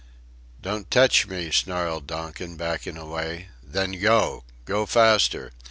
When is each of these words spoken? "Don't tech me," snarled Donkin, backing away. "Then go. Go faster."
"Don't 0.63 0.89
tech 0.89 1.27
me," 1.27 1.51
snarled 1.51 2.07
Donkin, 2.07 2.57
backing 2.57 2.97
away. 2.97 3.49
"Then 3.61 4.01
go. 4.01 4.43
Go 4.65 4.87
faster." 4.87 5.51